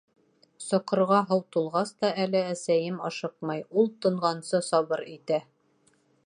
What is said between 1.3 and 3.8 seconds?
һыу тулғас та әле әсәйем ашыҡмай,